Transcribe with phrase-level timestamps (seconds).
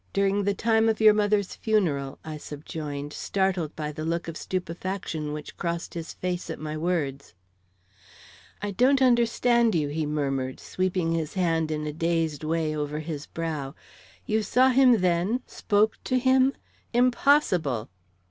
[0.13, 5.31] "During the time of your mother's funeral," I subjoined, startled by the look of stupefaction
[5.31, 7.35] which crossed his face at my words.
[8.63, 13.27] "I don't understand you," he murmured, sweeping his hand in a dazed way over his
[13.27, 13.75] brow.
[14.25, 15.41] "You saw him then?
[15.45, 16.53] Spoke to him?
[16.93, 17.87] Impossible!"